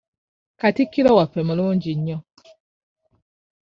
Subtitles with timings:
[0.59, 2.17] Katikkiro waffe mulungi nnyo.